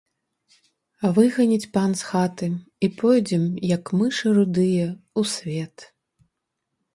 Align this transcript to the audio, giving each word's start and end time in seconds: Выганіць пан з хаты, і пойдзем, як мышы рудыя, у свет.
Выганіць 1.17 1.69
пан 1.75 1.93
з 1.99 2.07
хаты, 2.11 2.47
і 2.87 2.89
пойдзем, 3.01 3.45
як 3.75 3.93
мышы 4.01 4.25
рудыя, 4.39 4.87
у 5.21 5.27
свет. 5.35 5.75